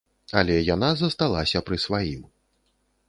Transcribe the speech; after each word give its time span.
Але 0.39 0.53
яна 0.75 0.89
засталася 1.01 1.61
пры 1.67 1.79
сваім. 1.85 2.25